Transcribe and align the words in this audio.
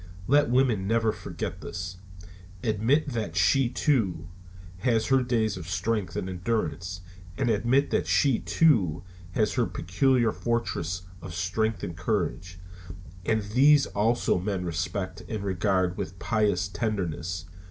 Let 0.25 0.49
women 0.49 0.87
never 0.87 1.11
forget 1.11 1.61
this. 1.61 1.97
Admit 2.63 3.09
that 3.09 3.35
she, 3.35 3.69
too, 3.69 4.29
has 4.79 5.05
her 5.09 5.21
days 5.21 5.57
of 5.57 5.69
strength 5.69 6.15
and 6.15 6.27
endurance; 6.27 7.01
and 7.37 7.51
admit 7.51 7.91
that 7.91 8.07
she, 8.07 8.39
too, 8.39 9.03
has 9.33 9.53
her 9.53 9.67
peculiar 9.67 10.31
fortress 10.31 11.03
of 11.21 11.35
strength 11.35 11.83
and 11.83 11.95
courage, 11.95 12.57
and 13.27 13.43
these 13.43 13.85
also 13.85 14.39
man 14.39 14.65
respects 14.65 15.21
and 15.29 15.43
regards 15.43 15.95
with 15.95 16.17
piteous 16.17 16.67
tenderness. 16.67 17.45